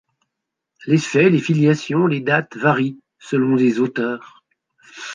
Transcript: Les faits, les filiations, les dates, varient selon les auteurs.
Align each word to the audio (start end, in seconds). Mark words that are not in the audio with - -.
Les 0.87 0.97
faits, 0.97 1.31
les 1.31 1.37
filiations, 1.37 2.07
les 2.07 2.21
dates, 2.21 2.57
varient 2.57 2.97
selon 3.19 3.53
les 3.55 3.79
auteurs. 3.79 4.43